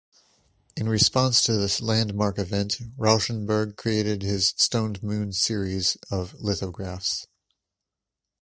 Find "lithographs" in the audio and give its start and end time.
6.39-7.27